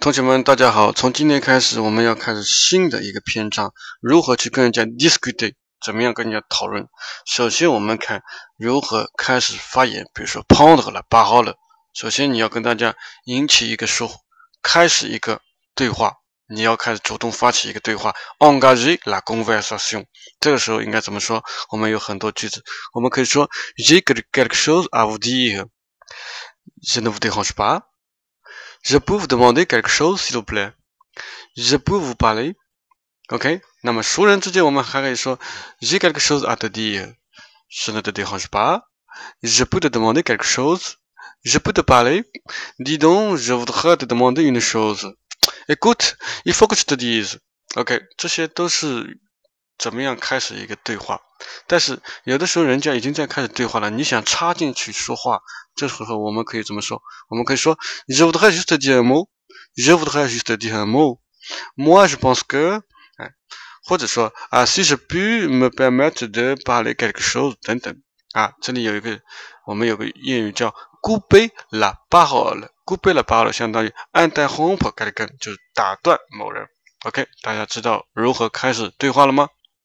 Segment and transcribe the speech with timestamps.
[0.00, 0.92] 同学们，大家好！
[0.94, 5.52] 从今天开始，我们要开始新的一个篇章，如何去跟人家 discuss，
[5.84, 6.88] 怎么样跟人家讨论。
[7.26, 8.22] 首先，我们看
[8.56, 11.56] 如何开始发言，比如说 prendre 了，八号了。
[11.92, 14.10] 首先，你要跟大家引起一个说，
[14.62, 15.42] 开始一个
[15.74, 16.14] 对话，
[16.48, 20.06] 你要开始主动发起一个对话，engager la conversation。
[20.40, 21.44] 这个时候应该怎么说？
[21.70, 22.64] 我们有很多句子，
[22.94, 27.89] 我们可以说 j'ai quelque chose à vous dire，je ne vous dérange pas。
[28.83, 30.71] Je peux vous demander quelque chose, s'il vous plaît?
[31.57, 32.55] Je peux vous parler?
[33.29, 33.61] OK?
[33.81, 35.39] 那么熟人之间，我们还可以说
[35.81, 37.13] J'ai quelque chose à te dire.
[37.67, 38.89] Je ne te dérange pas.
[39.41, 40.97] Je peux te demander quelque chose.
[41.43, 42.23] Je peux te parler.
[42.79, 45.13] Dis donc, je voudrais te demander une chose.
[45.67, 47.39] Écoute, il faut que je te dise.
[47.75, 49.19] OK，这些都是
[49.80, 51.20] 怎么样开始一个对话。
[51.66, 55.40] 但是有的时候人家已经在开始对话了，你想插进去说话。
[55.74, 57.00] 这时候我们可以怎么说？
[57.28, 59.28] 我们可以说：Je voudrais juste dire un mot.
[59.74, 61.18] Je voudrais juste dire un mot.
[61.76, 62.82] Moi, je pense que，
[63.16, 63.30] 哎，
[63.84, 67.96] 或者说啊，Si je puis me permettre de parler quelque chose，等等
[68.32, 68.52] 啊。
[68.60, 69.18] 这里有一个，
[69.64, 72.68] 我们有个谚语叫 “couper la parole”。
[72.84, 76.66] couper la parole 相当于 interrompre quelqu'un，就是打断某人。
[77.04, 79.48] OK，大家知道如何开始对话了吗？